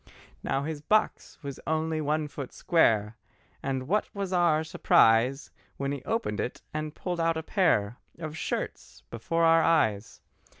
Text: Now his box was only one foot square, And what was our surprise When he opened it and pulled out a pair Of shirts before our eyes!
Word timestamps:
Now 0.41 0.63
his 0.63 0.81
box 0.81 1.37
was 1.43 1.59
only 1.67 2.01
one 2.01 2.27
foot 2.27 2.51
square, 2.51 3.17
And 3.61 3.87
what 3.87 4.09
was 4.15 4.33
our 4.33 4.63
surprise 4.63 5.51
When 5.77 5.91
he 5.91 6.01
opened 6.05 6.39
it 6.39 6.63
and 6.73 6.95
pulled 6.95 7.19
out 7.19 7.37
a 7.37 7.43
pair 7.43 7.97
Of 8.17 8.35
shirts 8.35 9.03
before 9.11 9.43
our 9.43 9.61
eyes! 9.61 10.19